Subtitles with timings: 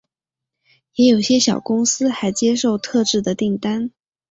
[0.95, 3.91] 也有些小公司还接受特制的订单。